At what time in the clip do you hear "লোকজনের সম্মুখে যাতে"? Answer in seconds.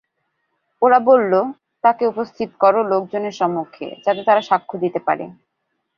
2.91-4.21